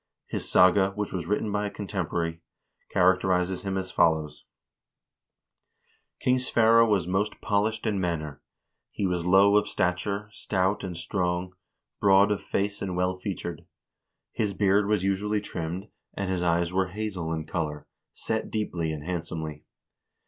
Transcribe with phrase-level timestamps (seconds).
[0.25, 2.41] His saga, which was written by a contemporary,
[2.89, 4.45] characterizes him as follows:"
[6.23, 8.41] King Sverre was most polished in manner.
[8.89, 11.53] He was low of stature, stout and strong,
[11.99, 13.67] broad of face and well featured.
[14.31, 19.03] His beard was usually trimmed, and his eyes were hazel in color, set deeply and
[19.05, 19.65] handsomely.